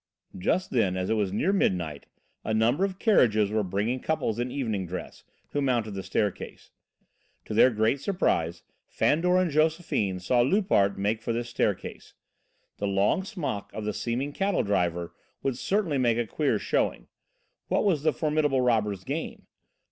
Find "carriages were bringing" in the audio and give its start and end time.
2.97-3.99